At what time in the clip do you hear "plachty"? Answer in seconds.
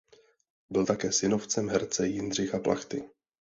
2.59-3.09